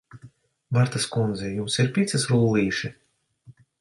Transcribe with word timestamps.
Martas 0.77 1.05
kundze, 1.15 1.51
jums 1.57 1.77
ir 1.85 1.91
picas 1.99 2.25
rullīši? 2.33 2.91